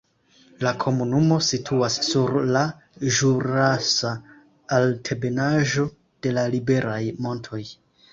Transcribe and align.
La 0.67 0.69
komunumo 0.83 1.35
situas 1.47 1.97
sur 2.07 2.31
la 2.55 2.63
ĵurasa 3.17 4.13
altebenaĵo 4.79 5.85
de 6.27 6.33
la 6.39 6.47
Liberaj 6.55 6.99
Montoj. 7.27 7.63